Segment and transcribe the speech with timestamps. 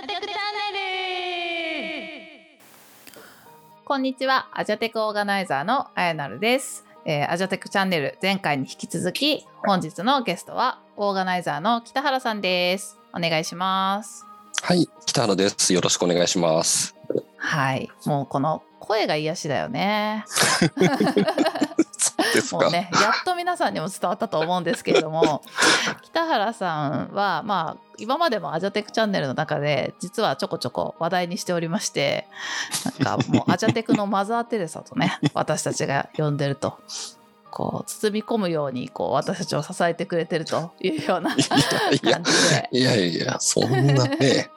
[0.00, 1.98] ジャテクチャンネ
[2.56, 3.20] ル。
[3.84, 4.48] こんにちは。
[4.54, 12.96] アジャテクオーガナイザーのあやなるです、えーアジャテクチャンネル前回に引き続き本日のゲストはオーガナイザーの北原さんです。
[13.14, 14.24] お願いします。
[14.62, 15.74] はい、北原です。
[15.74, 16.96] よろしくお願いします。
[17.36, 17.90] はい。
[18.06, 20.24] もうこの声が癒しだよね
[22.34, 22.58] ですか？
[22.58, 25.42] もうねやっと皆さんにも伝わったと思うんですけれども
[26.02, 32.26] 北原さんはまあ今までもアジャテクチャンネルの中で実はちょこちょこ話題にしておりまして
[33.04, 36.78] なんかもうアジャテクのマザー・テレサとね 私たちが呼んでると。
[37.52, 41.58] こう包み込むようにこう私たちを支えてくれてるというような 感
[41.98, 44.50] じで、いやいや、そんなね。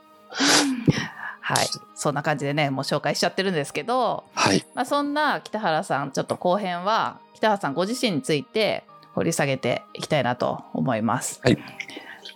[1.41, 11.41] はい、そんな感じでねもう紹介しちゃってるんですけど、はい、まあ、そんな北原さんちょっと後編は北原さんご自身について掘り下げていきたいなと思います。
[11.43, 11.57] はい。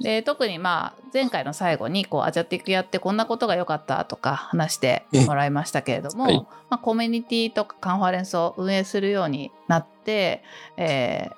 [0.02, 6.46] で特にまあ前回の最後にこうアジャティックやってこんなことが良かったとか話してもらいましたけれども、うんはい。
[6.70, 10.44] まあ、コミュニティとかカンファレンスを運営するようになって、
[10.76, 11.36] えー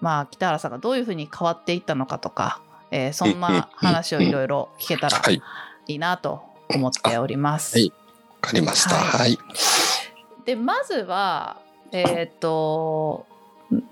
[0.00, 2.60] まあ、北原さんがどういうふうに変わっていったのかとか、
[2.92, 5.42] えーそんな話をいろいろ聞けたらはい、
[5.88, 7.76] いいなと思っております。
[7.76, 7.92] はい。
[8.40, 8.94] わかりました。
[8.94, 9.36] ははい、
[10.44, 11.56] でまずは
[11.92, 13.26] えっ、と
[13.72, 13.82] ん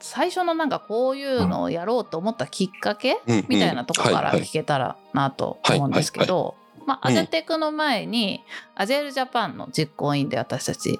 [0.00, 6.54] 最初のなんかこういうのをやろうと思ったきっかけうんみたいなところからはい聞けたらなと思うんですけど、
[6.86, 8.42] まあ、アテクの前に、
[8.74, 10.98] アジェルジャパンの実行委員で私たち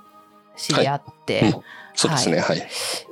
[0.56, 1.62] 知り合って、はいうん
[1.94, 2.38] そうですね。
[2.38, 2.68] はい、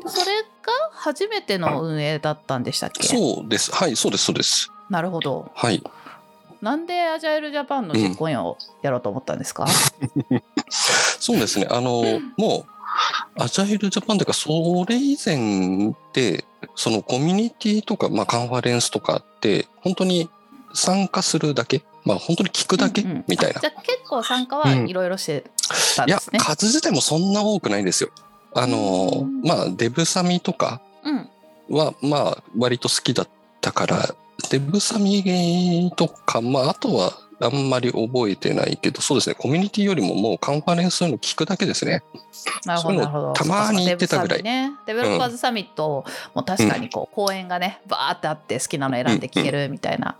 [0.07, 3.07] それが初めての運営だったんでしたっけ？
[3.07, 3.75] そうです。
[3.75, 4.25] はい、そうです。
[4.25, 4.71] そうです。
[4.89, 5.83] なるほどはい。
[6.63, 9.67] なんでアジャイルジャパンの実行委員をやろうと思ったんですか、
[10.71, 11.67] そうですね。
[11.71, 12.78] あの、もう。
[13.37, 14.49] アジャイルジャパンというか、そ
[14.89, 20.29] れ以前で、そのコミュニティとか、まあ、カンファレンスとかって、本当に
[20.75, 23.67] 参加するだけ、まあ、本当に聞くだけうんうんみたいなあじ。
[23.67, 25.45] ゃあ結構参加はいろいろして
[25.97, 28.11] たんいやですね。、数自体もそんな多くないんですよ。
[28.55, 31.29] あのう、んまあ、デブサミとかうん
[31.71, 33.29] は、まあ、割と好きだっ
[33.61, 34.15] たから、
[34.51, 42.03] デブサミとか、まあ、あとは、あんまり覚えてないけど、そうですね、コミュニティよりももうカンファレンスの聞くだけですね。
[42.65, 43.33] なるほど。
[43.33, 44.73] たまに行ってたぐらいね。
[44.87, 46.05] デベロッパーズサミット
[46.35, 50.17] も確かにこう、講演がね、バーってあって好きなの選んで聞けるみたいな、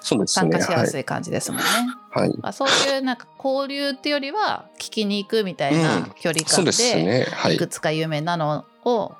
[0.00, 0.50] そうですね。
[0.50, 0.80] 参加しはい。
[0.80, 1.66] やすい感じですもんね。
[2.10, 2.30] はい。
[2.38, 7.66] まあ、そういうなんか交流っていうよりは、聞きに行くみたいな距離感でいく。
[7.66, 9.14] つか有名なのを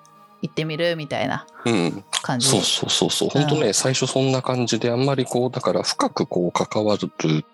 [0.46, 2.04] 行ってみるみたいなうん。
[2.22, 2.48] 感じ。
[2.48, 3.28] そうそうそうそう。
[3.30, 7.08] 本当ね、最初そんな感じで、あんまりこう、だから深くこう関わるっ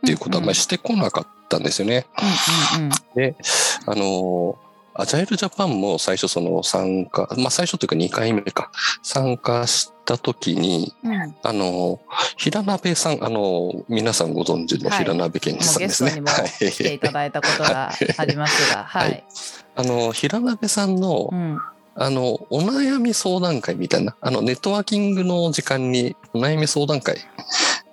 [0.04, 2.06] ていうことはあんまりしてこなかったんですよね。
[2.76, 2.90] うんうんうん。
[3.14, 3.36] で、
[3.86, 4.58] あの
[4.94, 8.70] アジャイルジャパンも最初その参加、まあ最初というか2回目か、
[9.02, 12.00] 参加した時に、うん、あの
[12.36, 16.10] 平鍋さん、あの皆さんご存知の平鍋健二さんですね。
[16.10, 19.22] ゲストにも来ていただいたことがありますが、は はいい。
[19.74, 21.58] あの、平鍋さんの、うん、
[21.94, 27.18] あの、お悩み相談会みたいな、あの、ネットワーキングの時間にお悩み相談会、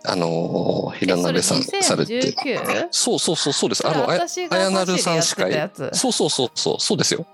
[0.05, 2.19] あの、平鍋さんえされて。
[2.19, 2.87] 2019?
[2.91, 3.87] そうそうそう、そうです。
[3.87, 5.89] あの、あやなるさんしたかやつ。
[5.93, 7.25] そうそうそうそう、そうですよ。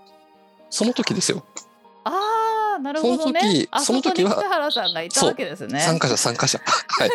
[0.72, 1.44] その時ですよ。
[2.04, 3.68] ああ、なるほどそのね時。
[3.72, 5.80] あその時は北原さんがいたわけですね。
[5.80, 6.60] 参加者、参加者。
[6.66, 7.10] はい。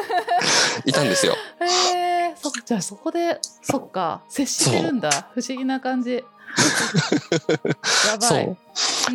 [0.86, 1.34] いたんですよ。
[1.60, 5.28] へえ、そっかじゃあそこで、そっか、接してるんだ。
[5.34, 6.24] 不思議な感じ。
[8.20, 8.56] そう。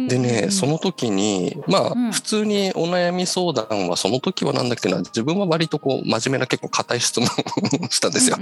[0.08, 2.12] でね、その、の時に、まあ、うん。
[2.12, 8.38] 普通にお悩み相談は、その時はなんだっけな、自分は割とこう、真面目な結構硬い質問をしたんですよ。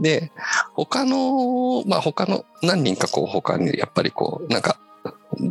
[0.00, 0.32] で、
[0.74, 4.78] 他の、まあ他の何人かこう、他にやっぱりこう、なんか、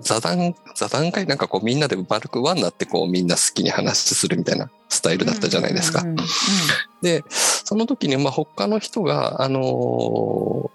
[0.01, 6.03] 座談、座談会なんかこうみんなで丸く輪になってこうみんな好きに話するみたいなスタイルだったじゃないですか
[7.01, 9.59] で、その時に、まあ、他の人が、あの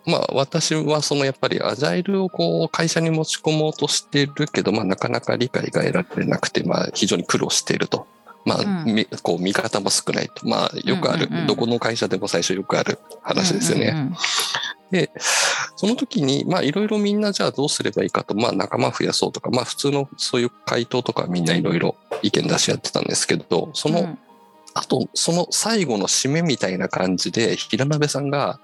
[0.07, 8.07] ーまあ、私は、その、やっぱり、アジャイルをこう、会社に持ち込もうとしてるけど、まあ、なかなか理解が得られなくて、まあ、非常に苦労していると。
[8.45, 10.47] まあ、うんみこう、味方も少ないと。
[10.47, 14.13] まあ、よくある、どこの会社でも最初よくある話ですよね。
[14.91, 15.11] で、
[15.81, 24.19] その時に、まあ、いろいろみんなじゃあどうすればいいかと、まあ、仲間増やそうとか、まあ、普通のそういう回答とかみんないろいろ意見出し合ってたんですけど、その、うん
[24.73, 28.61] あと、その最後の締めみたいな感じで、平鍋さんが、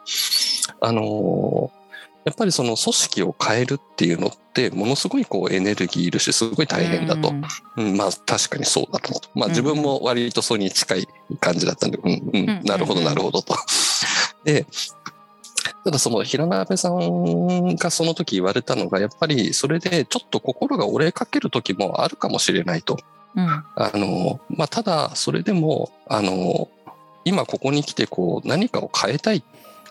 [0.81, 1.87] あのー
[2.27, 7.29] やっぱりその組織を変えるっていうのって、ものすごいこうエネルギーいるし、すごい大変だと。
[7.29, 7.45] うん
[7.77, 9.21] うん、まあ確かにそうだと。
[9.37, 11.09] まあうん自分も割とそれに近い
[11.39, 13.55] 感じだったんで、うん、ううんん、なるほど、なるほどと。
[14.43, 14.67] で、
[15.87, 22.99] ただその平鍋さんがその時言われたのが、やっぱりそれでちょっと心が折れかける時もあるかもしれないと。
[23.37, 26.69] うんあの、まあ、ただ、それでも、あの、
[27.25, 29.45] 今ここに来てこう何かを変えたい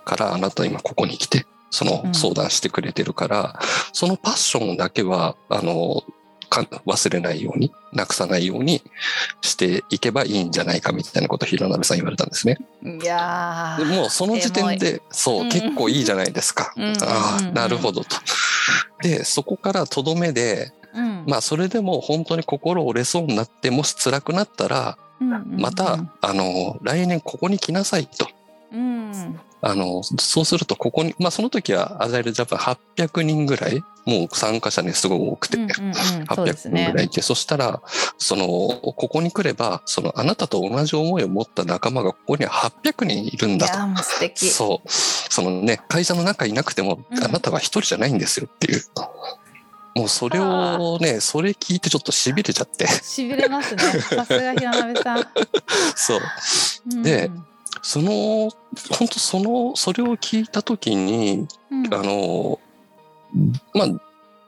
[0.03, 3.59] からあなた今ここに来てその相談してくれてるから、
[3.93, 6.07] そのパッションだけはあのか
[6.49, 8.81] 忘れないようになくさないように
[9.41, 12.57] していけばいいんじゃないかみたいなことを平鍋さん言われたんですね。
[12.83, 16.73] いやでーもうその時点でそう、うん結構いいじゃないですか。
[16.75, 18.17] うんああうんなるほどと。
[19.01, 28.27] でそこからとどめでうんまあそれでも本当に心折れそうになってもし辛くなったらまた、あの来年ここに来なさいと。
[28.73, 32.59] うんあのそうするとここにまあその時はアジャイルジャパン
[32.97, 35.57] 800人ぐらいもう参加者ねすごい多くて。
[35.57, 35.95] うんうんうん
[36.35, 37.81] そうです800人ぐらいねいてそしたら
[38.17, 44.03] そのここに来ればそのあなたと同じ思いを持った仲間がここには800人いるんだと
[44.35, 44.89] そう。
[44.89, 48.81] そのね、会社の中いなくても、うんあなたは一人じゃないんですよっていう。
[49.95, 52.87] もうそれをね、それ聞いてちょっと痺れちゃって。
[52.87, 55.27] しびれますね さすが平鍋さん
[55.95, 56.21] そう。
[56.91, 57.31] うんで
[57.81, 58.51] その、
[58.89, 62.59] 本当その、それを聞いた時に、うんあの、
[63.73, 63.87] まあ、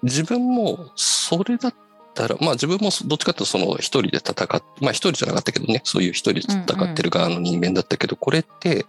[0.03, 1.73] 自分もそれだっ
[2.13, 8.85] たら、まあ自分もどっちかっていうとその一人で戦って、まあ一人じゃなかったけどね、そういう一人で戦ってる側の人間だったけど、これって、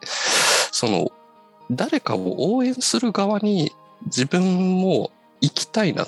[0.73, 1.11] その、
[1.71, 3.73] 誰かを応援する側に
[4.06, 5.11] 自分も
[5.41, 6.06] 行きたいな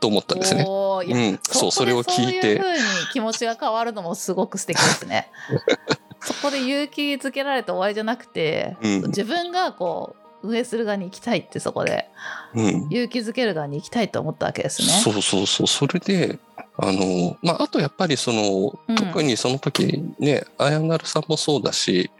[0.00, 0.66] と思ったんですね。
[0.66, 2.58] うやん、そう、それを聞いそういうて。
[2.58, 2.78] 風に
[3.12, 5.30] 気持ちが変わるのもすごく素敵ですね。
[6.20, 12.08] そこで勇気づけられて終わりじゃなくて、うん自分がこう運営する側に行きたいってそこで
[12.54, 12.86] うん。
[12.90, 14.88] 勇気づける側に行きたいと思ったわけですね。
[14.88, 15.66] そうそうそう。
[15.66, 16.38] それで、
[16.76, 22.10] あの、まあ、あとやっぱりその、うん特にその時ね、あやなるさんもそうだし、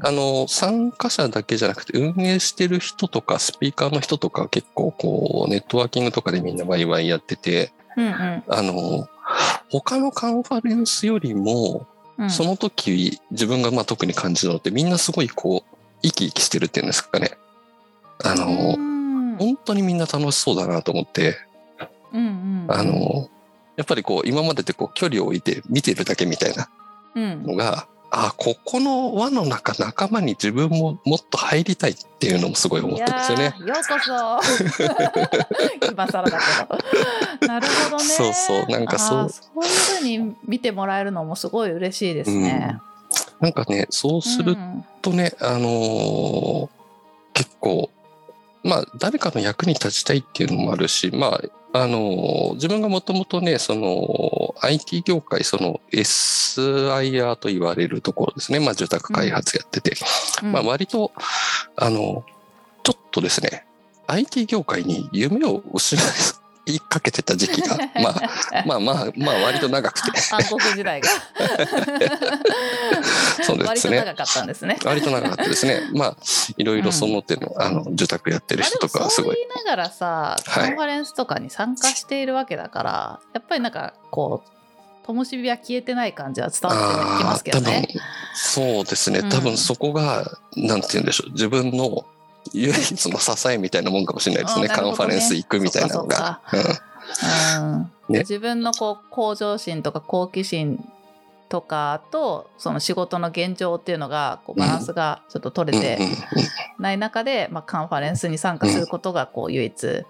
[0.00, 9.08] あの、参加者だけじゃなくて、運営してる人とか、スピーカーの人とか結構こう、ネットワーキングとかでみんなワイワイやってて、うんうんあの、
[9.70, 11.86] 他のカンファレンスよりも、
[12.18, 17.32] うんその時自分がまあ特に感じたのってみんなすごいこう生き生きしてるっていうんですかね。
[18.24, 19.36] あの、うん。
[19.36, 21.36] 本当にみんな楽しそうだなと思って、
[22.12, 22.66] うんうん。
[22.68, 23.28] あの、
[23.76, 26.68] やっぱりこう今までってこう距離を置いて見てるだけみたいな
[27.14, 27.42] うん。
[27.42, 33.54] のが、あ、ここの輪の中仲間に自分ももっと入りたいっていうのもすごい思ったんですよね。
[33.66, 35.88] ようこそ。
[35.90, 37.48] 今更だけど。
[37.48, 38.04] なるほどね。
[38.04, 39.30] そうそうなんかそう。
[39.30, 42.78] そういうふうに見てもらえるのもすごい嬉しいですね、
[43.40, 46.68] なんかね、そうするうんとね、あのー
[47.34, 47.90] 結構、
[48.64, 51.40] まあ、誰かの役に立ちたいっていうのもあるし、まあ、
[51.74, 59.96] あのー自分がもともとね、その、IT 業界、その SIR と言われるところですね、まあ、住宅開発やってて、
[60.42, 60.52] うん。
[60.52, 61.12] まあ、割と、
[61.76, 62.24] あの、
[62.82, 63.64] ちょっとですね、
[64.06, 66.41] IT 業界に夢を失い
[66.88, 68.14] かけてた時期が、 まあ、
[68.64, 71.08] まあまあ、まあ、割と長くて、暗黒時代が
[73.42, 75.80] そうですね割と長かったんですね割と長かったですね。
[75.92, 76.16] まあ、
[76.56, 79.34] いろいろその手の、あの、住宅やってる人とかはすごい。
[79.36, 84.48] そう言いながらさ、はいカンファレンスとかに参加しているわけだからやっぱりなんかこう
[85.06, 87.88] 灯火は消えてない感じは伝わってきますけど多分ね。、
[88.34, 89.20] そうですね。
[89.20, 91.32] うん多分そこが、なんて言うんでしょう。
[91.32, 92.04] 自分の
[92.54, 94.68] 唯一の支えみたいなもんかもしれないですね。
[94.68, 96.40] ねンファレンス行くみたいなのが。
[97.58, 100.84] うんね自分のこう向上心とか好奇心
[101.48, 105.98] とかとその仕事の現状っていうのがこうバランスがちょっと取れて
[106.78, 110.04] ない中で、まあ、カンファレンスに参加することがこう唯一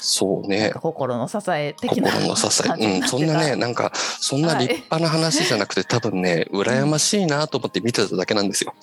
[0.00, 0.72] そうね。
[0.80, 2.98] 心の支え的な心の支え。
[3.00, 8.74] うん、そんなね、なんか、そんな立派な話じゃなくて、多分ね、羨ましいなと思って見てただけなんですよ。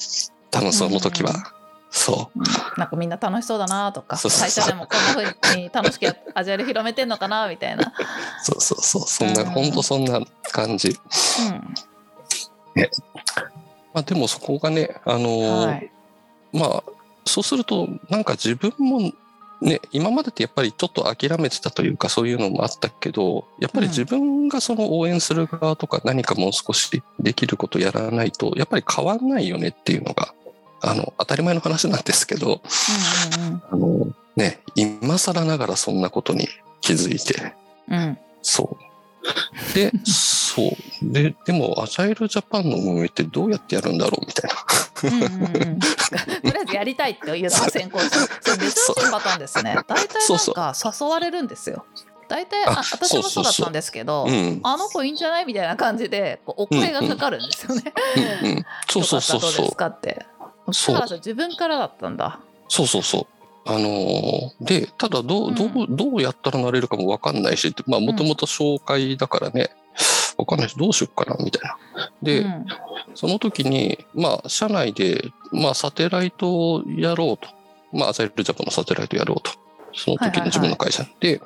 [0.51, 1.31] 多分その時は。
[1.95, 2.39] うんそう。
[2.39, 2.43] ん。
[2.77, 7.93] なんかみんな楽しそうだなとか会社でもこんな風に楽しくアジャイル広めてんのかなみたいな、う。
[8.43, 9.01] そうそうそう。
[9.07, 10.21] そんな、うんほんとそんな
[10.51, 10.99] 感じ。
[13.93, 15.91] まあでもそこがね、あのうんーはい。
[16.51, 16.83] まあ
[17.25, 19.13] そうするとなんか自分も
[19.61, 30.33] ね今までってやっぱりちょっと諦めてたというかそういうのもあったけどやっぱり自分がその応援する側とか何かもう少しできることやらないとやっぱり変わんないよねっていうのが
[30.81, 32.61] あの当たり前の話なんですけど
[33.37, 36.47] うんうんあのね今更ながらそんなことに
[36.81, 37.53] 気づいて
[37.89, 38.85] うんうんそう。
[39.73, 40.71] で、そう。
[41.01, 44.55] で、でも、アジャイルジャパンの運営ってどうやってやるんだろうみたいな。
[45.09, 45.87] うんうんうんと
[46.43, 51.85] りあえずやりたいっていうのが先行して珍しいパターンですね大体なんか誘われるんですよ
[52.29, 54.59] 大体ああ私もそうだったんですけどうん。
[54.63, 55.45] あの子いいんじゃない？
[55.45, 57.93] みたいな感じでこうお声がかかるんですよね。
[58.43, 58.65] うんうん。
[58.89, 59.75] そうそうそうどうです。
[59.75, 59.87] か？
[59.87, 60.25] って。
[60.71, 62.39] そう自分からだったんだ。
[62.67, 63.27] そうそうそう。
[63.67, 69.71] あのーで、ただどう、どう、どうやったらなれるかもわかんないし、まあ、もともと紹介だからね、
[70.37, 71.77] わかんないし、どうしよっかな、みたいな。
[72.21, 72.65] で、うん
[73.15, 77.47] その時に、まあ、社内で、まあ、サテライトをやろうと。
[77.93, 79.51] まあ、アジャイルジャパンのサテライトやろうと。
[79.93, 81.41] その時の自分の会社で、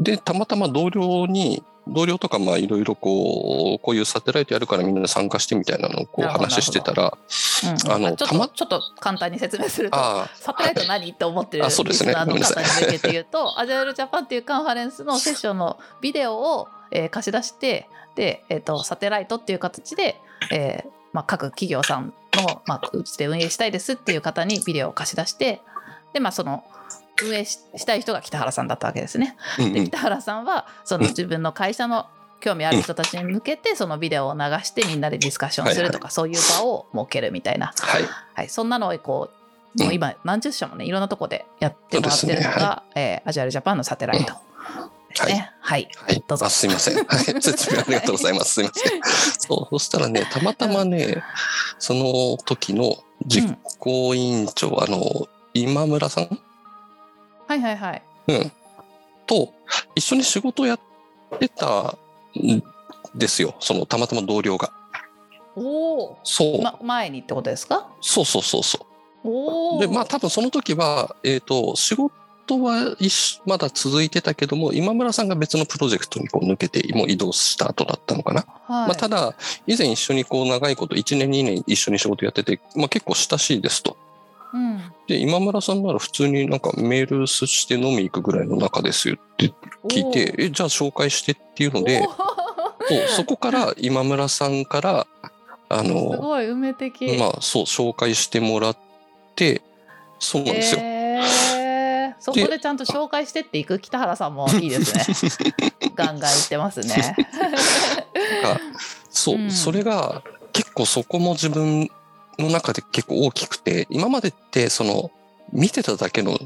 [0.00, 9.98] で、たまたま同僚に、同僚とか、まあ、いろいろこう、こういうサテライトやるからみんな参加してみたいなのをこう話してたら、うんあのちょったまとちょっと簡単に説明すると
[10.34, 11.10] サテライト何？
[11.10, 20.16] って思ってるリスナーの方に向けて言うと、アジャイルジャパンっていうカンファレンスのセッションのビデオを、えー貸し出して、で、えっ、と、サテライトっていう形で、
[20.50, 25.60] えーまあ、各企業さんの、まあ、うちで運営したいですっていう方にビデオを貸し出して、
[26.12, 26.64] で、まあ、その、
[27.24, 29.36] 運営ししたい人が北原さんだったわけですね。
[29.58, 32.06] で北原さんはその自分の会社の
[32.40, 38.02] 興味ある人たちに向けてそのビデオを流してみんなでディスカッションするとかそういう場を設けるみたいな、はい。
[38.34, 39.30] はい、そんなのをこ
[39.76, 44.34] うもう今何十社もねいろんなとこでやってもらってるのそうですねが、えーアジュアルジャパンのサテライト
[45.10, 45.50] ですね。
[45.60, 46.24] はい、はい。
[46.26, 47.04] どうぞあすいません。
[47.04, 47.42] はい。
[47.42, 48.54] 説明ありがとうございます。
[48.54, 49.00] すいません。
[49.38, 49.78] そう。
[49.78, 51.22] そしたらね、たまたまね、
[51.78, 52.96] その時の
[53.26, 56.40] 実行委員長、あの、今村さん
[57.50, 58.02] はいはいはい。
[58.28, 58.52] うん。
[59.26, 59.52] と、
[59.96, 60.80] 一緒に仕事やっ
[61.40, 61.96] てた
[62.38, 62.62] ん
[63.16, 63.56] ですよ。
[63.58, 64.72] その、たまたま同僚が。
[65.56, 66.58] おそう。
[66.60, 67.88] お、ま、前にってことですか？
[68.00, 68.86] そうそうそうそ
[69.24, 69.28] う。
[69.28, 69.80] おお。
[69.80, 72.12] で、まあ多分その時は、えっ、と、仕事
[72.62, 72.96] は
[73.46, 78.44] まだ続いてたけども、今村さんが別のプロジェクトにこう抜けて、もう移動した後だったのかな。
[78.68, 79.34] はい、まあただ、
[79.66, 83.96] 以前一緒にこう長いこと、1年2年一緒に仕事やってて、まあ結構親しいですと。
[84.52, 89.52] うん、で、今村さんなら普通になんかメールして飲み行くぐらいの仲ですよって
[89.88, 92.10] 聞いて、え、じゃあ紹介してっていうので、お
[92.88, 95.06] そうそこから今村さんから、
[95.68, 97.16] あーすの、ごい運命的。
[97.18, 98.76] まあそう、紹介してもらっ
[99.36, 99.62] て、
[100.18, 100.80] そうなんですよ。
[100.80, 101.00] へー
[102.20, 105.40] そこでちゃんと紹介してっていく北原さんもいいですね。
[105.96, 107.16] ガンガン言ってますね。
[109.08, 111.90] そう、うんそれが結構そこも自分
[112.40, 115.10] の中で結構大きくて、今までってその
[115.52, 116.38] 見てただけの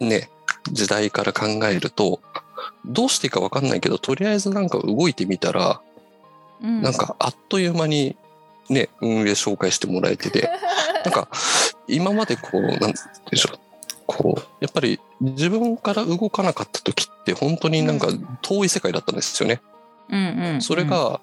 [0.00, 0.28] ね、
[0.70, 2.20] 時代から考えると、
[2.86, 5.80] どうしていいかわかんないけど、とりあえずなんか動いてみたら、
[6.62, 6.82] うん。
[6.82, 8.16] なんかあっという間に
[8.68, 10.50] ね、運営紹介してもらえてて、
[11.04, 11.28] なんか
[11.86, 12.92] 今までこう、なん
[13.30, 13.58] でしょう、
[14.06, 18.08] こう、やっぱり自分から動かなかった時って本当になんか
[18.42, 19.60] 遠い世界だったんですよね。
[20.08, 20.62] うんうんうん。
[20.62, 21.20] それが、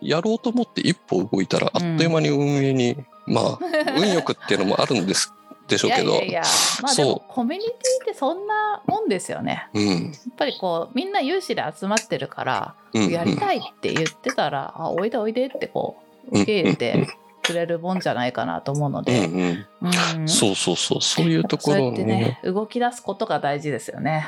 [0.00, 3.58] やろうと思って一歩動いたら、あっという間に運営に、まあ、
[3.96, 5.32] 運よくっていうのもあるんです、
[5.68, 6.42] でしょうけど、いや
[6.82, 7.12] まあでそう。
[7.14, 9.68] もコミュニティってそんなもんですよね。
[9.74, 15.96] うん、やっぱりこうみんな有志で集まってるから、うん、やりたいって言ってたら、あおいでおいでってこ
[16.32, 17.06] ううん受け入れて
[17.42, 19.66] くれるもんじゃないかなと思うのうん、で、うん、
[20.20, 20.28] うん。
[20.28, 24.26] そうそうそう、そういうところね、 ね動き出すことが大事ですよね。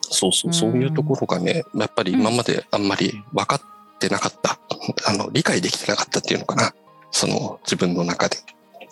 [0.00, 0.48] そうそう。
[0.48, 0.52] う、ん。
[0.54, 3.60] そういうところがね、やっぱり今まであんまり分かっ
[3.98, 4.58] てなかった、
[5.06, 6.74] あの、理解できてなかったっていうのかな、
[7.10, 8.36] その自分の中で。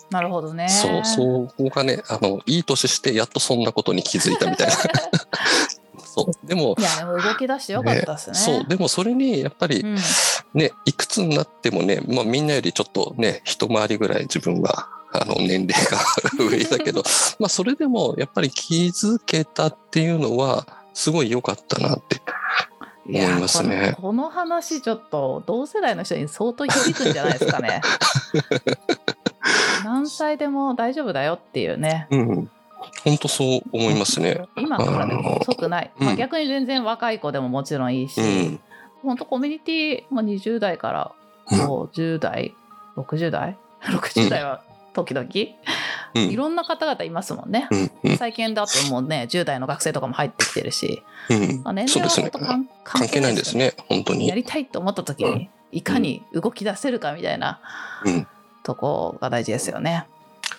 [0.09, 0.69] なるほどね。
[0.69, 4.73] そう、そこがね、あの、いい年してやっとそんなことに気づいたみたいな。
[6.05, 8.35] そう、でも、いや動き出してよかったですね。
[8.35, 9.97] そう、でもそれにやっぱりうん
[10.53, 15.99] ね、いくつになってもね、まあみんなよりちょっとね、一回りぐらい自分は、あの、年齢が
[16.39, 17.03] 上だけど、
[17.39, 22.21] まあそれでもやっぱり気づけたっていうのは、すごい良かったなって。
[23.07, 27.81] 思いますねこの話ちょっと同世代の人に相当響くんじゃないですかね。
[29.85, 32.49] 何歳でも大丈夫だよっていうねうん。
[33.03, 34.41] 本当そう思いますね。
[34.57, 38.59] 今からでも遅くない、うんまあ、逆に全然若い子でももちろんいいし、うん。
[39.03, 41.11] 本当コミュニティも20代から
[41.51, 42.53] うん50代
[42.95, 44.61] 60代？60代は
[44.97, 45.27] 時々、
[46.15, 47.67] うんいろんな方々いますもんね。
[47.69, 47.91] うん。
[48.03, 48.17] うん。
[48.17, 52.39] 最近だともうね10代の学生とかも入ってきてるし、うんまあ、年齢は本当。
[52.39, 54.33] 関関係ないんですね、本当にや。
[54.33, 57.59] りたいと思った時にいかに動き出せるかみたいな
[58.03, 58.27] うん。
[58.63, 60.07] とこが大事ですよね。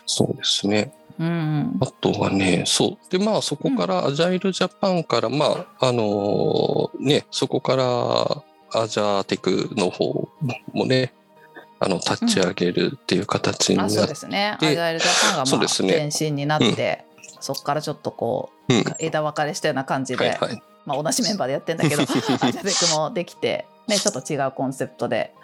[0.06, 0.92] そうですね。
[1.18, 3.10] うんあとはね、そう。
[3.10, 7.84] で、まあ、そこから、アジャイルジャパンから、まあ、あのーね、そこから、
[8.80, 10.28] アジャーテクの方
[10.72, 11.12] もね、
[11.80, 14.56] あの、立ち上げるっていう形になあって、そうですね。
[14.58, 17.04] アでジャイルジャパンがまあ前身になって、
[17.40, 18.84] そこからちょっとこううん。
[18.98, 20.62] 枝分かれしたような感じで、はいはい。
[20.84, 25.34] まあ、同じメンバーでやってんだけどアジャテクもできて、ね、ちょっと違うコンセプトで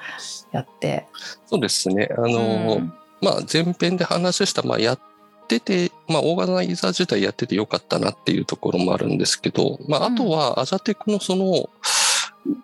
[0.53, 1.07] やって。
[1.47, 2.09] そうですね。
[2.17, 2.81] あの
[3.21, 5.01] まあ、前編で話した、まあ、やっ
[5.49, 11.71] てて、まあ、オーガナイザー自体やっててよかったなっていうところもあるんですけど、まあ、あとは、アジャテクのその、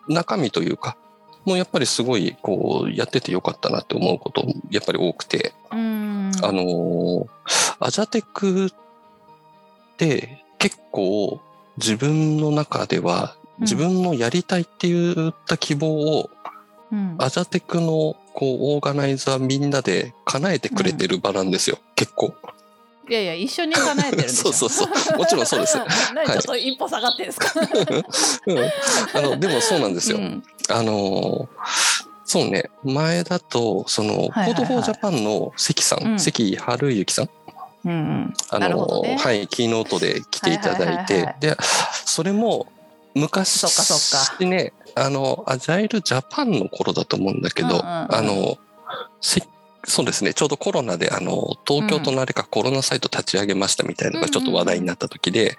[0.08, 0.96] 中身というか、
[1.50, 6.30] もうやっぱりすごい、こう、やっててよかったなって思うこと、やっぱり多くて、うん。
[6.42, 7.26] あのー
[7.80, 8.70] アジャテクっ
[9.96, 11.40] て結構
[11.78, 16.30] 自分の中では自分のやりたいって言った希望を、
[16.92, 17.16] うん。
[17.18, 22.34] アジャテクのこうオーガナイザーみんなで叶えてくれてる場なんですよ、結構。
[23.10, 24.52] いやいや一緒に叶えてるんでしょ。
[24.54, 25.18] そうそうそう。
[25.18, 25.76] もちろんそうです。
[26.14, 27.52] 何ちょっと一歩下がってんですか、
[28.46, 28.58] うん。
[28.58, 30.18] あのでもそうなんですよ。
[30.18, 30.44] うん。
[30.68, 31.48] あのー
[32.24, 32.70] そうね。
[32.84, 34.54] 前だとその、はいはいはい。
[34.54, 36.20] Code for Japan の関さん、うん。
[36.20, 37.28] 関治之さん？
[37.86, 38.34] うんうん。
[38.50, 39.16] あの、ね。
[39.18, 41.56] はい、キーノートで来ていただいはいはいはいで、
[42.04, 42.68] それも
[43.16, 44.44] 昔そっかそっか。
[44.44, 47.82] ね、あの、 Agile Japan の頃だと思うんだけど、うんうんうん
[48.14, 48.58] あの、
[49.20, 49.42] せ
[49.84, 55.58] そうですね、ちょうどコロナで、あの、東京都のあれかコロナサイト立ち上げましたみたいなのがちょっと話題になった時で、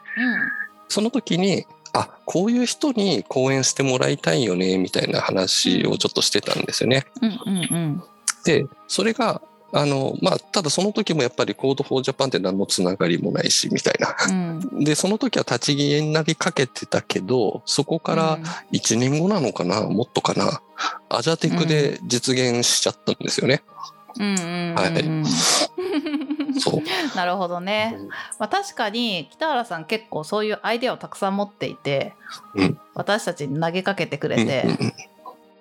[0.88, 7.06] その時に、あ、こういう人に講演してもらいたいよね、みたいな話をちょっとしてたんですよね。
[7.22, 8.04] うんうんうん。
[8.46, 9.42] で、それが、
[9.74, 14.16] あの、まあ、ただその時もやっぱり Code for Japan って何のつながりもないし、みたいな。
[14.28, 14.32] う
[14.80, 14.84] ん。
[14.84, 18.40] で、その時は立ち消えになりかけてたけど、そこから
[18.74, 20.62] 1年後なのかな、もっとかな、
[21.10, 23.64] アジャテクで実現しちゃったんですよね。
[23.66, 23.82] うん
[24.20, 26.60] うんうんうんはい。
[26.60, 26.82] そう。
[27.16, 27.98] なるほどね、
[28.40, 32.14] まあ、確かに北原さん結構そういうアイデアをたくさん持っていて、
[32.56, 32.80] うん。
[32.94, 34.94] 私たちに投げかけてくれうんて、うんうん。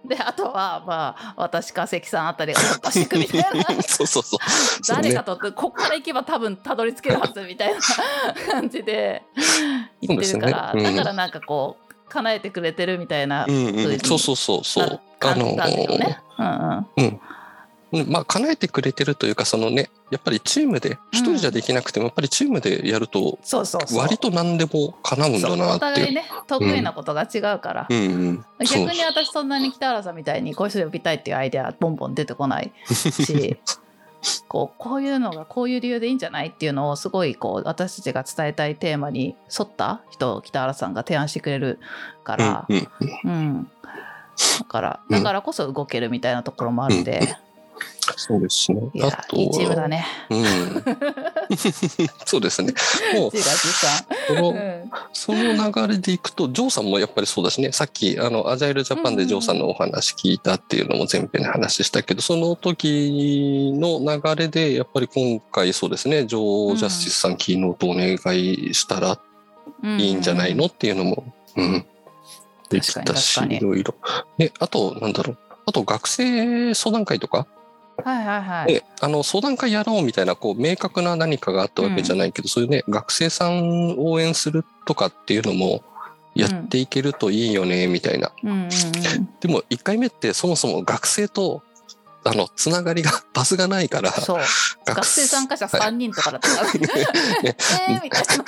[0.08, 3.82] であとはまあ私か関さんあたりが突破していくみたいな。
[3.82, 4.40] そうそうそう。
[4.88, 7.80] 誰かとここから行けば多分たどり着けるはずみたいな
[8.50, 9.22] 感じで
[10.00, 10.82] 言ってるから、ね。
[10.88, 10.96] うん。
[10.96, 14.84] だからなんかこう叶えてくれてるみたいなうんうん、そうそうそうそう。
[14.84, 16.18] あの感じなんだよね。
[16.38, 16.86] うん。
[16.96, 17.20] うん
[17.92, 23.98] うんまあ、叶えてくれてるというか、そのね、やっぱりチームで、一人じゃできなくても、やっぱりチームでやると、そうそうそう。
[23.98, 25.74] 割と何でも叶うんだなって。
[25.74, 27.96] お互いね得意なことが違うから、うん。
[27.98, 28.44] うん。
[28.64, 33.58] そう逆に私そんなに北原さんみたいにこういう人呼びたいっていうアイデアボンボン出てこないし
[34.48, 41.78] こうこういうのがこういう理由でいいんじゃないっていうのをすごいこう私たちが伝えたいテーマに沿った人を北原さんが提案してくれる
[42.24, 42.88] から、うん
[43.24, 43.70] うんうん。
[44.58, 45.18] だからうん。
[45.18, 47.36] だからこそ動けるみたいなところもあるんで、
[48.16, 48.80] そうですね。
[49.02, 50.44] あといいチームだねうん。
[52.24, 52.72] そうですね。
[53.14, 54.04] もう自画自賛。
[54.28, 69.20] このうんその流れでいくと、ジョーさんもやっぱりそうだしね、さっき、あの、アジャイルジャパンでジョーさんのお話聞いたっていうのも前編で話したけど、その時の流れで、やっぱり今回そうですね、ジョー・ジャスティスさん、キーノートお願いしたら
[69.82, 71.24] いいんじゃないのっていうのも、
[71.56, 71.84] うん、
[72.68, 73.94] できたし、いろいろ。
[74.38, 77.46] で、あと、なんだろう、あと学生相談会とか、
[78.04, 78.72] はいはいはい。
[78.72, 85.82] であの相談会やろうみたいなこう明確な何かがあったわけじゃないけど、そういうね学生さん応援するとかっていうのも
[86.34, 88.68] やっていけるといいよねみたいな、うんうんうん。
[89.40, 91.62] でも1回目ってそもそも学生と
[92.24, 94.40] あのつながりが バスがないからそう。
[94.84, 96.80] 学生参加者3人とかだったから、ね
[97.88, 98.44] えーみたいな。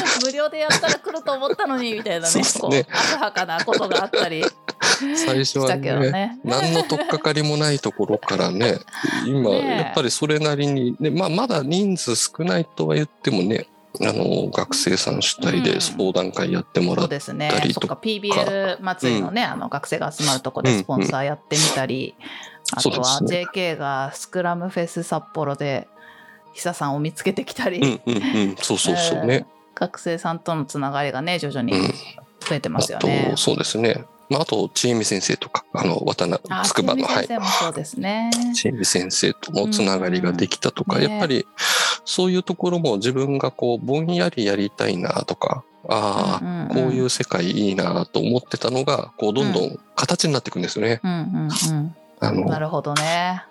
[0.24, 4.44] 無料でやったら来ると思ったのにみたいなねそうはかなことがあったり
[5.16, 6.38] 最初はね。
[6.44, 8.78] 何の取っかかりもないところからね
[9.26, 13.66] 今やっぱりそれなりに、ねまあ、まだ人数少ないとは言ってもね
[14.00, 17.50] あの学生さん主体で相談会やってもらっそうですね。
[17.50, 22.14] たりとかそっか PBL 祭りのね、あの学生が集まるとこでスポンサーやってみたり、
[22.72, 25.88] あとはそうです JK がスクラムフェス札幌で
[26.54, 28.56] 久さんを見つけてきたり、うんうんうん。
[28.56, 31.92] そうそうそうね、学生さんとのつながりがね徐々にうん。
[32.40, 33.36] 増えてますよあねと、。
[33.36, 34.04] そうですね。
[34.30, 37.26] まあ、あと、ちえみ先生とか、あの、渡辺、あ筑波の、はい。
[37.26, 38.30] そうですね。
[38.54, 41.04] ちえみ先生とのつながりができたとか、うん。
[41.04, 41.46] うんやっぱり、
[42.04, 46.68] そういうところも自分がこう、ぼんやりやりたいなとか、ああ、んんん。
[46.68, 51.00] こういう世界いいなと思ってたのが、こう、どんどん形になっていくんですよね。
[51.02, 51.14] うんう
[51.48, 53.42] んあうん、なの、るほどね。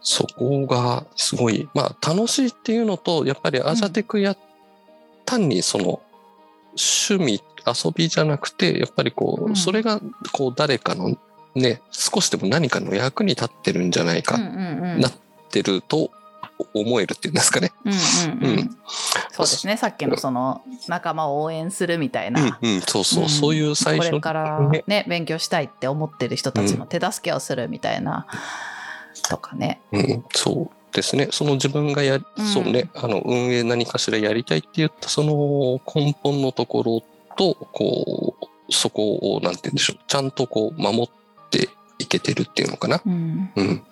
[0.00, 4.36] そこがすごい、まあ、楽しいっていうのと、やっぱりアジャテクや、
[5.24, 6.00] 単にその、
[6.76, 9.56] 趣味、遊びじゃなくて、やっぱりこう、うん。
[9.56, 10.00] それが、
[10.32, 11.16] こう、誰かの
[11.54, 15.12] ね、少しでも何かの役に立ってるんじゃないか、なっ
[15.50, 16.10] てると
[16.74, 17.72] 思えるっていうんですかね。
[17.84, 18.58] うんうんううん。
[18.60, 18.78] ん
[19.30, 19.76] そうですね。
[19.76, 23.28] さっきのその仲間を応援するみたいな、うんうん、そうそう、うん。
[23.28, 28.26] そういう最初これからねね勉強したいって思ってる人たちの手助けをするみたいな、
[29.28, 29.80] とかね。
[29.92, 31.28] うん、そうですね。
[31.30, 32.46] その自分がや、うん。
[32.46, 37.02] そうね、あの、運営何かしらやりたいって言った、その根本のところ
[37.36, 41.08] と、こう、そこを、なんて言うんでしょう、ちゃんとこう、守っ
[41.50, 41.68] て
[41.98, 43.00] いけてるっていうのかな。
[43.04, 43.82] うんうん。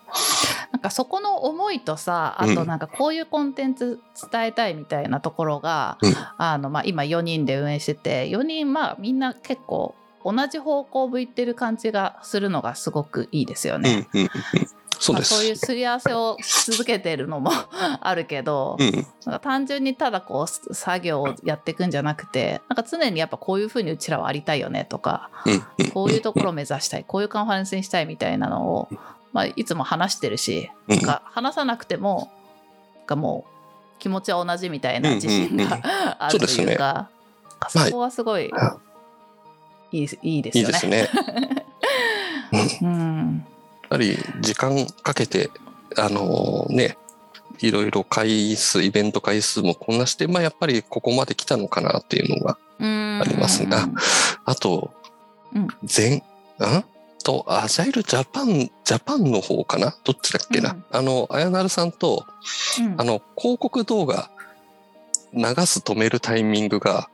[0.73, 4.01] なんかそこの思いとさあとなんかこういうコンテンツ
[4.31, 14.09] 伝えたいみたいなところが、うんあのまあ、今4人で運営してて4人まあみんな結構同じ方向を向いてる感じがするのがすごくいいですようんね。
[14.13, 14.31] うんうん。
[14.99, 15.33] そうです。
[15.33, 17.51] まあ、そういうすり合わせをし続けてるのも
[18.01, 18.93] あるけど、うん。
[18.93, 25.91] なんか単純にただこう作業をやっていくんじゃなくてなんか常にやっぱこういうふうにうちらはありたいよねとかうんうん。
[25.91, 28.89] こういうところを目指したいこういうカンファレンスにしたいみたいなのを、
[29.33, 30.97] まあ、いつも話してるしうん。
[30.97, 32.31] なんか話さなくても
[32.99, 35.81] なんかもう気持ちは同じみたいな自信が
[36.19, 37.09] あるというか
[37.69, 38.51] そこはすごいい
[39.93, 40.73] いいいですいいよね。
[40.73, 41.09] ですね。
[42.83, 43.45] うん。
[43.83, 45.51] やっぱり時間かけて、
[45.97, 46.97] あのね、
[47.59, 53.77] いろいろ回数、イベント回数もこなして、まあやっぱりここまで来たのかなっていうのが、あありますね
[54.45, 54.93] あと、
[55.55, 55.69] うん。
[55.85, 56.23] 全、ん
[57.23, 59.95] と、 Agile Japan、ジャパンの方かな？
[60.05, 60.85] どっちだっけな、うん。
[60.91, 62.25] あの、あやなるさんと、
[62.79, 62.95] うん。
[62.99, 64.31] あの、広告動画
[65.35, 67.11] 流す止めるタイミングが、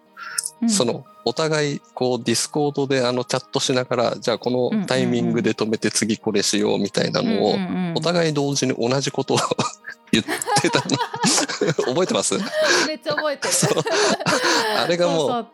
[0.62, 0.70] うん。
[0.70, 7.56] そのお互いこうディスコードであのチャットしながらじゃあこのタイミングで止めて次これしようみたいなのを
[7.96, 9.38] お互い同時に同じことを
[10.12, 10.24] 言っ
[10.62, 10.96] てたの。
[11.86, 12.34] 覚えてます？
[12.86, 13.54] めっちゃ覚えてる。
[14.78, 15.46] あれがもう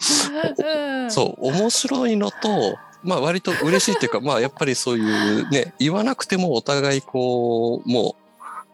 [1.11, 8.17] そう面白いのとまあ割と嬉しいっていうかまあやっぱりそういうね言わなくてもお互いこうも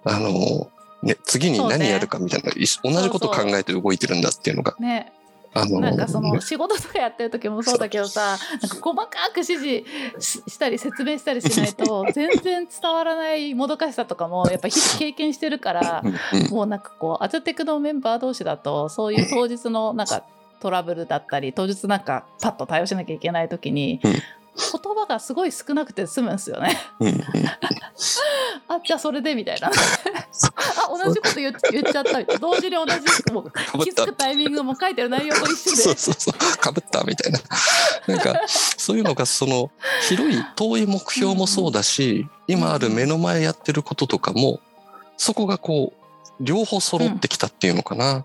[0.04, 0.70] うあの
[1.02, 4.74] ね次に何やるかみたいな、一緒同じことを考えて動いてるんだっていうのが。
[4.80, 5.12] ね、
[5.54, 9.84] あのなんかその仕事とかやってる時もそうだけどさ なんか細かく指示
[10.20, 16.02] ししたり説明したりしないと 全然伝わらないもどかしさとかもやっぱ日々 経験してるから
[16.50, 20.22] もうなんかこうアジャテクのメンバー同士だとそういう当日のなんか
[20.60, 24.22] トラブルだったり当日なんかパッと対応しなきゃいけない時に、うん
[24.58, 26.76] 言葉がすごい少なくて済むんですよね。
[27.00, 27.24] うんうん
[28.68, 29.68] あじゃあそれでみたいな。
[29.68, 29.70] あ
[30.88, 32.18] 同じこと言っちゃった。
[32.18, 33.50] みたいな同時に同じもう
[33.84, 35.76] 気づくタイミングも書いてる内容と一緒で。
[35.82, 36.58] そうそうそう。
[36.58, 37.40] かぶったみたいな。
[38.06, 39.70] なんかそういうのがその
[40.08, 44.60] 広い遠い目標もそうだし今ある目の前やってることとかも
[45.16, 48.24] そこがこう両方揃ってきたっていうのかな、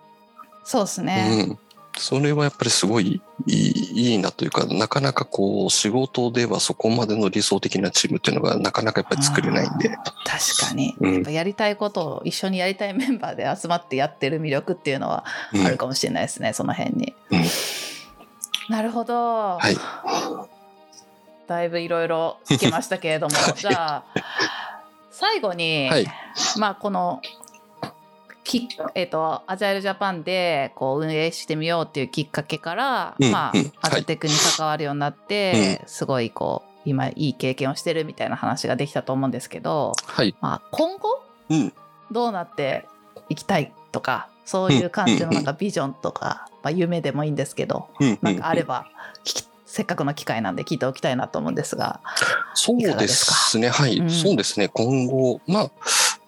[0.64, 1.44] そうですうね。
[1.44, 1.60] ん
[1.98, 9.90] それはやっぱりすごいいいなというかなかなかこう仕事ではそこまでの理想的なチームっていうのがなかなかやっぱり作れないんで。
[9.90, 11.14] 確かに、うん。
[11.16, 17.16] やっぱやりたいことを一緒にやりたいメンバーで集まってやってる魅力っていうのはうんあるかもしれないですね、その辺に。
[17.32, 17.44] うん。
[18.70, 19.78] なるほど、はい。
[21.48, 23.34] だいぶいろいろ聞きましたけれども。
[23.56, 24.04] じゃあ
[25.12, 26.08] 最後に、はい。
[26.58, 27.22] まあこの
[28.44, 40.36] きえー、とアジャイルジャパンでこう運営してみようっていうきっかけから、うんまあうんアジャテクに関わるようになって、すごいこう今いい経験をしてるみたいな話ができたと思うんですけど、はい。
[40.42, 41.74] まあ、今後うん。
[42.12, 42.88] どうなって
[43.30, 48.88] いきたいとかそういう感じのなんかビジョンとか、まあ、夢でもいいんですけどうんなんかあれば
[49.24, 52.00] 聞きせっかくの機会なんで聞いておきたいなと思うんですが。
[52.54, 53.70] そうですね。
[53.70, 54.10] はい、うん。
[54.12, 54.68] そうですね。
[54.68, 55.72] 今後、まあ、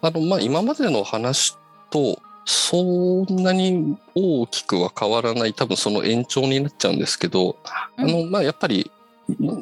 [0.01, 1.55] あの、まあ、今までの話
[1.95, 8.91] と、そんなに大きくは変わらない、多分その延長になっちゃうんですけど、あの、まあ、やっぱり、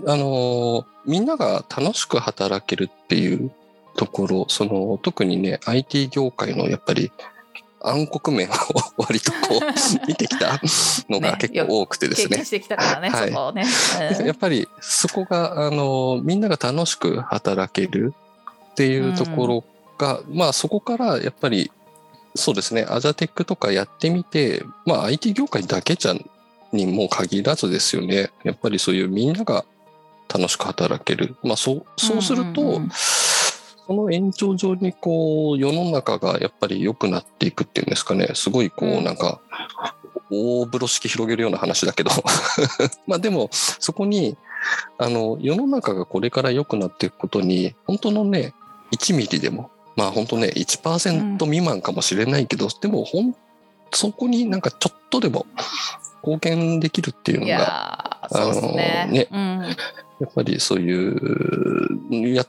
[0.07, 3.51] あの、みんなが楽しく働けるっていう
[3.95, 7.11] ところ、その、特にね、IT 業界のやっぱり、
[7.85, 8.51] 暗黒面を
[8.97, 9.59] 割とこう
[10.07, 10.57] 見てきた
[11.09, 12.27] のがね結構多くてですね。
[12.29, 13.29] 経験してきたからね、はい。
[13.29, 13.65] そこをね。
[14.19, 14.23] うん。
[14.25, 18.13] やっぱりそこがあのみんなが楽しく働ける
[18.71, 19.63] っていうところ
[19.97, 21.73] が、まあそこからやっぱり
[22.35, 22.85] そうですね。
[22.89, 26.15] アジャテックとかやってみて、まあ、IT 業界だけじゃ
[26.71, 28.31] にも限らずですよね。
[28.43, 29.65] やっぱりそういうみんなが
[30.33, 32.91] 楽しく働ける、まあ、そうそうすると、うんうんうん
[33.85, 38.29] その延長上にこう世の中がやっぱり良くなっていくっていうんですかね。
[38.33, 39.03] すごいこううん。
[39.03, 39.41] なんか
[40.31, 42.09] 大風呂敷広げるような話だけど。
[43.07, 44.37] まあでもそこに
[44.97, 48.53] あの世の中がこれから良くなっていくことに本当のね
[48.93, 53.35] 1ミリでもまあ本当ね1%未満かもしれないけど、でもほん
[53.91, 55.45] そこになんかちょっとでも
[56.23, 58.09] 貢献できるっていうのいが。
[58.23, 59.75] あのねうん
[60.19, 62.45] やっぱりそういうや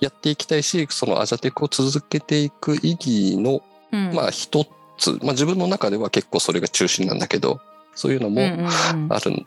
[0.00, 4.66] やっていきたいしそのアジャテクを続けていく意義のうんまあ一
[4.98, 7.60] つ、まあ、自分の中では結構それが中心なんだけど
[7.94, 9.44] そういうのもうんうんうんある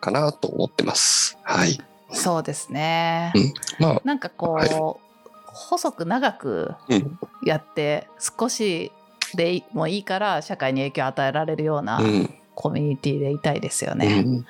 [0.00, 1.38] かなと思ってます。
[1.42, 1.78] はい。
[2.12, 3.32] そうですね。
[3.34, 5.05] うんまあ、なんかこう、はい
[5.56, 8.92] 細く長くうん、やって少し
[9.34, 14.20] でもいいから社会に影響を与えられるようなうん、コミュニティでいたいですようね。
[14.20, 14.46] ん。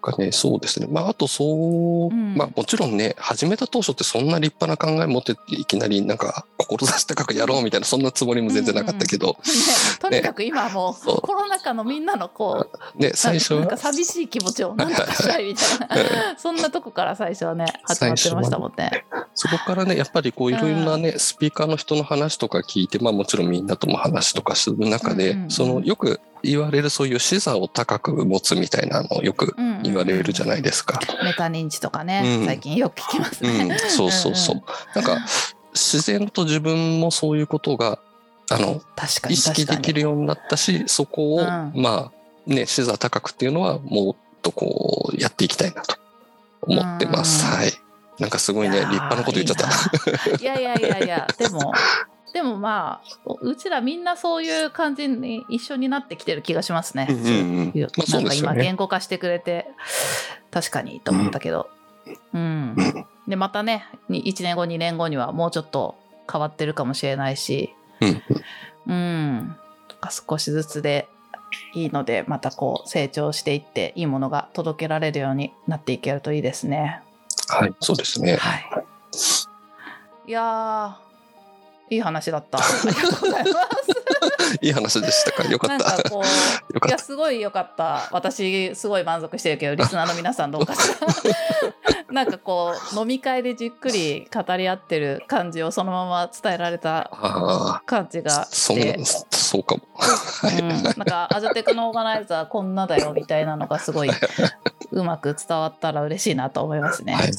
[0.00, 0.88] かね、そうですね。
[0.90, 2.34] まあ、あとそう、うん。
[2.34, 9.34] まあ、もちろんね、始めた当初ってそんな立派な考え持ってっていきなりなんか、志高くやろうみたいな、そんなつもりも全然なかったけど、ね
[10.00, 13.60] とにかく今はもうコロナ禍のみんなのこうね、最初は。
[13.60, 16.34] なんか、寂しい気持ちをなんとかしたいみたいな。
[16.38, 19.04] そんなとこから最初はね始まってましたもんね。
[19.34, 31.00] そこからね、やっぱりこういろいろなね、スピーカーの人の話とか聞いて、まあもちろんみんなとも話とかする中でそのよく言われるそういう視座を高く持つみたいなのをよく言われるじゃないですか。
[31.24, 33.64] メタ認知とかね、うん最近よく聞きますうね。
[33.74, 34.62] ん、そうそうそう。
[34.94, 35.18] なんか、
[35.72, 37.98] 自然と自分もそういうことが、
[38.50, 38.80] あの、
[39.28, 42.12] 意識できるようになったし、そこを、うんまあ、
[42.46, 45.96] ね、視座高くっていうのは、もっとこう、やっていきたいなと
[46.62, 47.44] 思ってます。
[47.46, 47.72] うんはい。
[48.18, 50.36] なんかすごいね、立派なこと言っちゃった。
[50.36, 51.72] いやいやいやいやでも
[52.32, 57.06] でもまあうちらみんなそういう感じに一緒になってきてる気がしますね。
[57.06, 59.66] なんか今言語化してくれて
[60.50, 61.68] 確かにと思ったけど、
[62.32, 65.94] うんうんでまたねに1年後2年後にはもうちょっと
[66.30, 68.22] 変わってるかもしれないし、うん
[68.88, 69.56] うん、
[70.28, 71.08] 少しずつで
[71.74, 77.02] いいのでまたこう成長していっていいものが届けられるようになっていけるといいですね。
[77.48, 78.36] はい、そうですね。
[78.36, 78.64] はい。
[80.26, 81.09] いやー
[81.90, 82.58] いい話だった。
[82.58, 84.58] ありがとうございます。
[84.62, 85.44] いい話でしたか？
[85.44, 86.02] よかなんった。
[86.02, 86.22] かこう。
[86.88, 91.06] いやすごい良かった私すごい満足してるけど リスナーの皆さんどうかしら
[92.12, 97.10] なんかこう飲み会でじっくり語り合ってる感じをそのまま伝えられた
[97.86, 99.82] 感じがそしてう、そうかも。
[100.58, 104.10] うん、なんかアジャテクのオーガナイザーこんなだよみたいなのがすごい
[104.90, 107.14] うまく伝わったら嬉しいなと思いますね。
[107.14, 107.32] はい。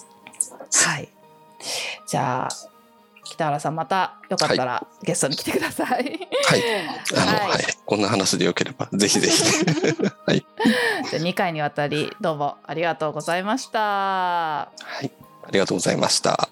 [0.85, 1.09] はい。
[2.07, 2.49] じゃあ
[3.23, 5.87] 北原さんまたよかったらゲストに来てください。
[5.87, 6.01] はい。
[7.15, 7.63] あの、はいはい。
[7.85, 9.43] こんな話でよければ、ぜひぜひ。
[10.25, 10.45] はい。
[11.09, 13.79] じゃあ2回にわたりどうもありがとうございました。
[13.79, 14.69] は
[15.01, 15.11] い。
[15.43, 16.49] ありがとうございました。